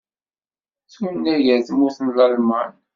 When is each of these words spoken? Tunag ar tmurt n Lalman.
Tunag 0.93 1.43
ar 1.53 1.59
tmurt 1.67 1.97
n 2.01 2.07
Lalman. 2.15 2.71